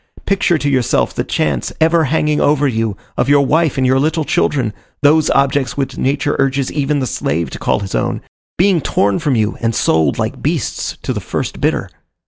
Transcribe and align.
picture 0.25 0.57
to 0.57 0.67
yourself 0.67 1.13
the 1.13 1.23
chance, 1.23 1.71
ever 1.79 2.05
hanging 2.05 2.41
over 2.41 2.67
you, 2.67 2.97
of 3.17 3.29
your 3.29 3.45
wife 3.45 3.77
and 3.77 3.85
your 3.85 3.99
little 3.99 4.23
children 4.25 4.73
those 5.03 5.29
objects 5.29 5.77
which 5.77 5.95
nature 5.95 6.35
urges 6.39 6.71
even 6.73 6.97
the 6.97 7.05
slave 7.05 7.51
to 7.51 7.59
call 7.59 7.81
his 7.81 7.93
own 7.93 8.19
being 8.57 8.81
torn 8.81 9.19
from 9.19 9.35
you 9.35 9.55
and 9.61 9.75
sold 9.75 10.17
like 10.17 10.41
beasts 10.41 10.97
to 11.03 11.13
the 11.13 11.21
first 11.21 11.61
bidder! 11.61 11.87